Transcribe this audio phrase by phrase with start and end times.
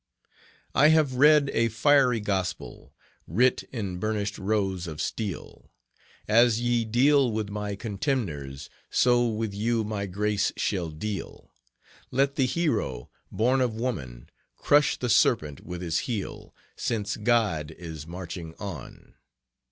[0.73, 2.91] "I have read a fiery gospel,
[3.27, 5.69] writ in burnished rows of steel;
[6.27, 11.51] 'As ye deal with my contemners, so with you my grace shall deal;
[12.09, 18.07] Let the Hero, born of woman, crush the serpent with his heel, Since God is
[18.07, 19.13] marching on.'